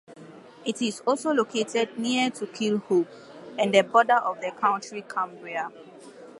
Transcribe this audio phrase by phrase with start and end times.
[0.65, 3.05] It is also located near to Killhope,
[3.59, 5.69] and the border of the county Cumbria.